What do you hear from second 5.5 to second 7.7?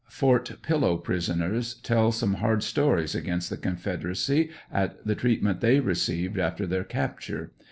they received after their capture.